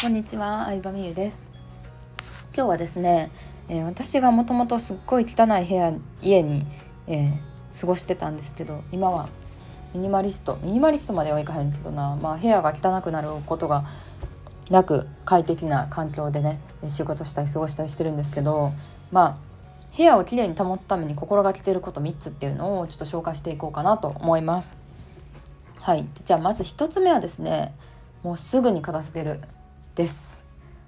[0.00, 1.40] こんにちは、相葉美優です。
[2.54, 3.32] 今日はですね、
[3.68, 5.92] えー、私がもともとすっごい汚い部屋
[6.22, 6.64] 家に、
[7.08, 9.28] えー、過ごしてたんですけど今は
[9.92, 13.86] ミニマリストミニマリストまではいかへんけどな、まあ、部屋が汚くなることが
[14.70, 18.72] なく快適な環境でね仕事したり過ごしたりしてるんですけど
[19.10, 24.76] まあ部屋をきれいに保つために心がけてること3つっていうのをちょっと紹介していこうかなと思います。
[25.80, 27.74] はい、じゃあまず1つ目はですね
[28.22, 29.40] もうすぐに片付ける。
[29.98, 30.40] です。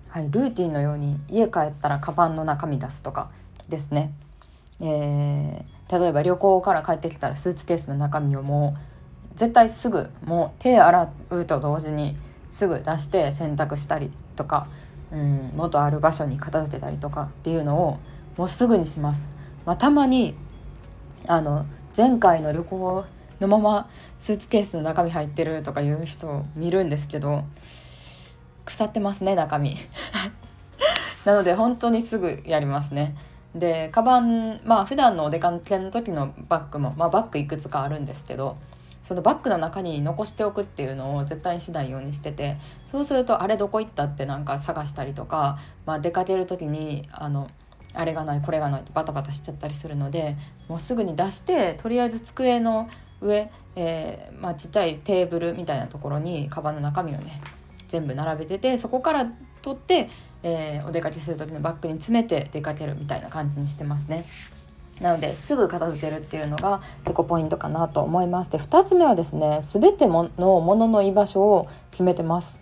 [0.08, 3.28] はい、ルーティンのように家帰ったらカバンの中身出すとか
[3.68, 4.12] ですね。
[4.80, 8.76] えー、例えば旅行から帰ってきたらスーツケースの中身をも
[9.34, 12.16] う絶対すぐもう手洗うと同時に
[12.50, 14.68] すぐ出して洗濯したりとか、
[15.10, 17.98] うん、元ある場所に片付けたりとかっていうのを
[18.36, 19.26] もうすぐにします。
[19.66, 20.36] まあ、たまに
[21.26, 21.66] あの
[21.96, 23.04] 前回の旅行
[23.40, 27.42] のままスーツケースの中身入ってるとかいう人を見るんですけど
[28.64, 29.76] 腐ってますね中身。
[31.24, 33.16] なので本当にすぐやりますね。
[33.54, 38.56] でカバンまあ普段のお出かけの時のバッグも、まあ、バッグいくつかあるんですけど
[39.02, 47.48] そのバッグの中に残しておくっていうのを絶対にしないようにしててそうするとあれどこ行ったってなんか探したりとか、まあ、出かける時にあの
[47.92, 50.36] あれがないこれがないってバタバタしちゃったりするので
[50.68, 52.88] もうすぐに出してとりあえず机の
[53.20, 57.40] 上、えー、まあ、ちっちゃいテーブルみたいなところにカバンの中身をね
[57.90, 59.26] 全部並べててそこから
[59.62, 60.08] 取って、
[60.42, 64.24] えー、お出かけする時のバッグに詰めて出かけるみたいな感じにしてますね。
[65.00, 68.50] なのですぐ片付けるっていうのが結構ポイントかなと思います。
[68.50, 72.58] で2つ目はですね全てのものの居場所を決めてます。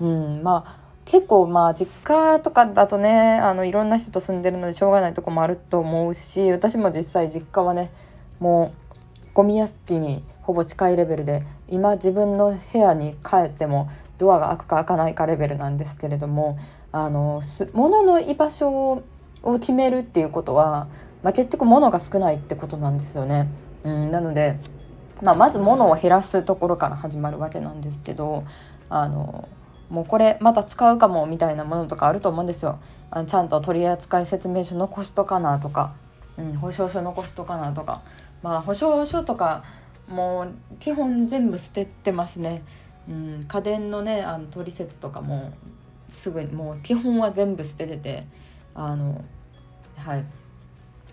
[0.00, 7.90] うんまあ結構まあ実家とかだとねあのいろんな人と住んでるのでしょうがないとこもあると思うし私も実際実家はね
[8.38, 13.90] もうゴミ屋敷にほぼ近いレベルで今自分の部屋に帰っても
[14.20, 16.58] ドアが開くか開かないかレベルなんですけれども
[16.92, 19.02] あの物の居場所
[19.42, 20.88] を決めるっていうことは、
[21.22, 23.48] まあ、結局物が少ないってことなんですよね。
[23.84, 24.58] うん、なので、
[25.22, 28.44] まあ、まず物を減らすところから始まるわけなんですけど
[28.90, 29.48] あの
[29.88, 32.78] もうこれまた使うかもみたいなものとかあると思うんですよ。
[33.10, 35.94] あちゃんと取扱説明書残しとかなとか、
[36.36, 38.02] うん、保証書残しとかなとか
[38.42, 39.64] まあ保証書とか
[40.08, 42.62] もう基本全部捨ててますね。
[43.10, 45.52] うん、家電のねあの取説とかも
[46.08, 48.24] すぐにもう基本は全部捨ててて
[48.74, 49.24] あの
[49.96, 50.24] はい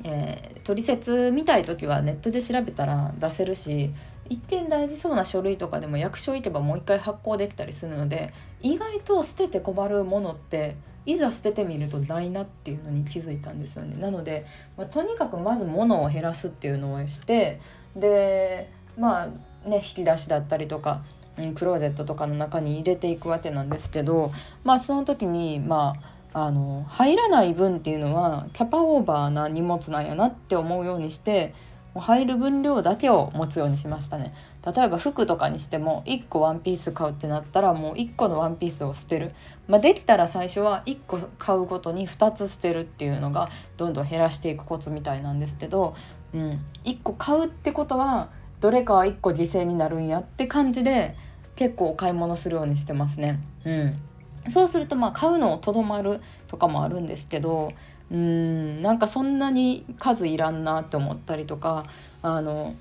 [0.03, 3.91] えー、取説見たい時はネットで調べたら出せるし
[4.29, 8.31] 一見大事そうな書類とかでも役所行けばもう一回発行できたりするので
[8.61, 10.75] 意外と捨てて困るものって
[11.05, 13.95] いざ捨ててみるとないなっていうのに気づいたんですよね。
[13.95, 14.45] なので、
[14.77, 17.61] まあ、とにかくまず物を減らすっていうのをして
[17.95, 19.27] でまあ
[19.67, 21.03] ね引き出しだったりとか、
[21.37, 24.31] うん、クローゼットとかの中に入れていくわけなんですけど
[24.63, 25.95] まあその時にま
[26.33, 31.53] ああの入らない分っていうのはキャパオーバーな荷物なんやなって思うようにして
[31.95, 34.33] 入る分量だけを持つようにしましたね。
[34.75, 39.31] 例えば服とかにしても1個ワンピース買うってなったらもう1個のワンピースを捨てる、
[39.67, 45.95] まあ、できたら最初は1個買うごとに2つ捨てるっていうのがどんどん減らしていくコツみたいなんですけど、
[46.33, 51.15] うん、1個買うってことはどれかは1個犠牲になるんやって感じで
[51.57, 53.39] 結構お買い物するようにしてますね。
[53.65, 53.99] うん、
[54.47, 57.73] そうするとまあ買うのをとどまるとかもあるんですけど
[58.09, 61.85] うんなんかそんなに数いらんなって思ったりとか
[62.21, 62.75] あの、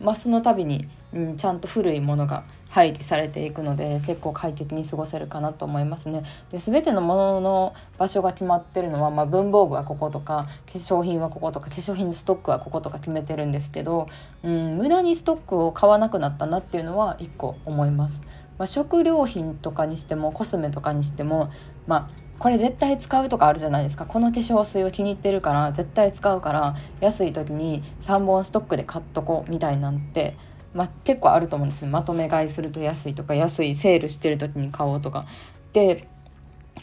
[0.00, 6.22] まあ、その度に、うん、ちゃんと古いものが廃棄されていくので結構快適に過ごせるかなと思いますね。
[6.50, 14.08] で全てのものの場所が決まってるのは、まあ、文房具はこことか化粧品はこことか化粧品のストックはこことか決めてるんですけど、
[14.42, 18.20] うん、無駄にストックを買わなくなったなっていうのは一個思います。
[18.58, 21.50] まあ、食料品とかにしてもコスメとかにしても、
[21.86, 30.36] まあこれ絶対使うとかあるじゃないですかこの化粧水を気に入ってるから絶対使うから安い時に3本ストックで買っとこうみたいなんて、
[30.74, 31.86] まあ、結構あると思うんです。
[31.86, 35.26] まとめ買いすると安いとか安いセールしてる時に買おうとか。
[35.72, 36.08] で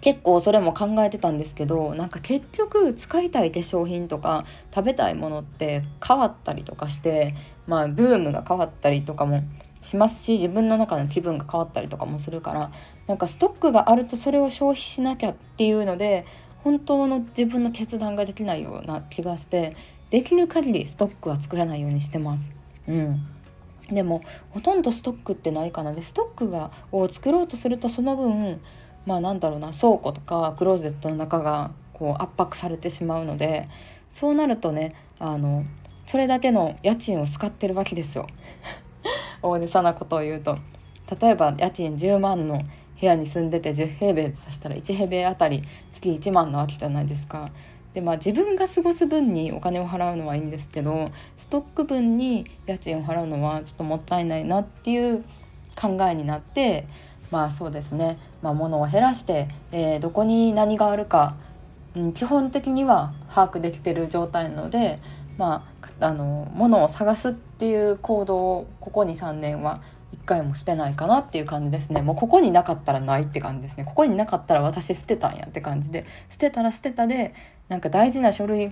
[0.01, 7.33] 結構それも考えてたんですけどなんか結局使いたい化粧品とか食べたいものって変わったりとかして
[7.65, 9.43] まあブームが変わったりとかも
[9.81, 12.71] しますし自分の中の気分が変わったりとかもするから
[13.07, 16.25] なんかストックがあるとそれを消費しなきゃっていうので
[16.63, 19.75] 本当の自分の決断ができないような気がして
[20.09, 22.51] できる限りストックは作らないようにしてます。
[22.87, 23.34] うん。
[23.91, 25.93] でもほとんどストックってないかな。
[25.93, 28.59] でストックがを作ろうとするとその分
[29.05, 33.69] まあなんだろうな倉庫とかクローゼットの中がこう圧迫されてしまうので
[34.09, 35.65] そうなるとねあの
[36.05, 38.27] それだけの家賃を使ってるわけですよ。
[39.41, 40.57] 大げさなことを言うと。
[41.21, 42.61] 例えば家賃10万の
[42.99, 45.61] 部屋に住んでて10平米としたら1平米あたり
[45.91, 47.51] 月1万なわけじゃないですか。
[47.95, 55.23] でまあ自分が過ごす分にお金を払うのはいいんですけどストック分に家賃を払うのはちょっともったいないなっていう
[55.75, 56.87] 考えになって
[57.31, 61.37] まあそうですね、まあ、物を減らして、えー、どこに何があるか、
[61.95, 64.99] うん、基本的には把握できてる状態なので
[65.37, 69.81] まああの物を探すっていう行動をここ23年は
[70.25, 72.01] 回もしてないかなっていう感じですね。
[72.01, 73.85] もうここになかったらないって感じですね。
[73.85, 76.05] ここになかったら私捨てたんやって感じで。
[76.29, 77.33] 捨てたら捨てたで
[77.69, 78.67] なんか大事な書類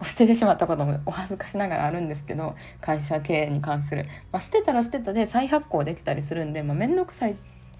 [0.00, 7.34] を捨ててしまったこともお恥ずかしながらあるんですけど会社経営に関する、まあ、捨てたら捨てたで再発行できたりするんで、まあ、めんどくさいっ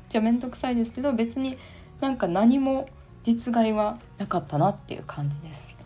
[0.08, 1.58] ちゃめんどくさいですけど別に
[2.00, 2.88] なんか何も
[3.22, 5.76] 実害はなかったなっていう感じです。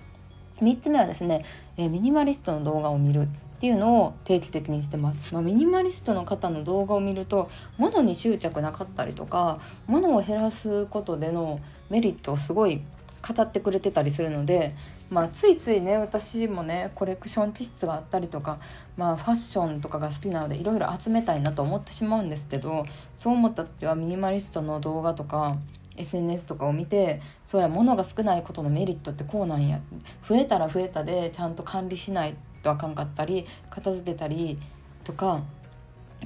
[0.60, 1.44] 3つ目はですね、
[1.76, 3.28] えー、ミニマリストの動画を見る。
[3.56, 12.82] っていうのを定期的にしてます、まあ、ミニマリストの方の動画を見ると物に執着なかったりとか物を減らすことでのメリットをすごい
[13.26, 14.74] 語ってくれてたりするので、
[15.08, 18.58] まあ、ついついね私もねコレクション気質があったりとか、
[18.98, 25.56] まあ、ファッションとかが好きなのでいろいろ集めたいなと思ってしまうんですけどそう思った時はミニマリストの動画とか
[25.96, 29.80] SNS とかを見てそうや物が少ないことのメリットってこうなんや
[30.28, 34.58] 増えたら増えたでちゃんと管理しないとあかんかったり片付けたり
[35.04, 35.42] とか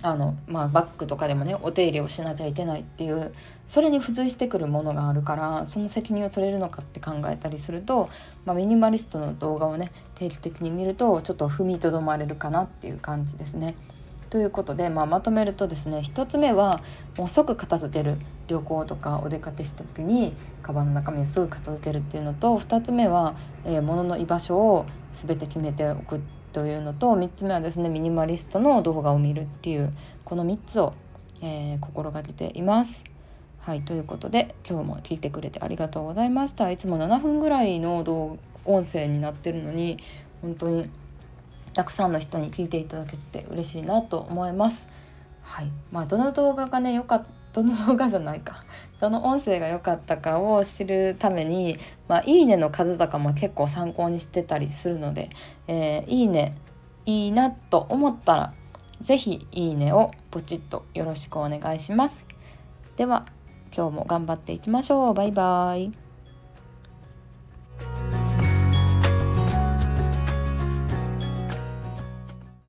[0.02, 3.34] あの、まあ、バッグとかでもねお手入れをしなきゃいけないっていう
[3.68, 8.08] それに付随してくるものがあるからその責任を取れるのかって考えたりすると、
[8.46, 13.74] まあ、ミニマリストの動画をね定期的に見るとちょっと踏みとどまれるかなっていう感じですね。
[14.30, 16.82] ということで、まあ、まとめるとですね1つ目は
[17.18, 18.16] もう即片付ける
[18.46, 23.34] 旅行とかお出かけした時にカバンの中身をすぐ片付けるっていうのと2つ目は、
[23.64, 26.20] えー、物の居場所を全て決めておく
[26.52, 29.92] というのと3つ目はですねミニマリストの動画を見るっていう
[30.24, 30.94] この3つを、
[31.42, 33.02] えー、心がけています。
[33.60, 36.70] はいということで今日も聞いてくれてありがとうございました。
[36.70, 37.98] いつも7分ぐらいの
[38.64, 39.98] 音声になってるのに
[40.40, 40.88] 本当に
[41.72, 44.86] たくさんの人に聞いていただけて嬉しいなと思います。
[45.42, 48.64] はいまあ、どの動画がね良かったどの動画じゃないか
[49.00, 51.78] どの音声が良かったかを知るために、
[52.08, 55.30] まあ、いいねの数とかも結構参考にしてたりするので、
[55.66, 56.56] えー、いいね
[57.06, 58.52] いいなと思ったら
[59.00, 62.24] 是非いいねをポチッとよろしくお願いします。
[62.96, 63.26] では
[63.74, 65.14] 今日も頑張っていきましょう。
[65.14, 66.09] バイバイ。